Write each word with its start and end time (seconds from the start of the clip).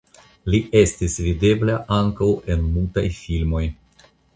Li 0.53 0.61
estis 0.79 1.19
videbla 1.27 1.77
ankaŭ 2.01 2.33
en 2.57 2.67
mutaj 2.79 3.09
filmoj. 3.23 3.67